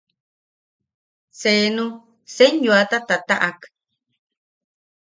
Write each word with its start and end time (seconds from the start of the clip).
Senu 1.39 1.87
senyoata 2.35 2.97
tataʼak. 3.07 3.59